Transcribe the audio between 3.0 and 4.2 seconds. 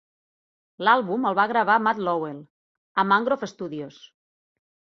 a Mangrove Studios.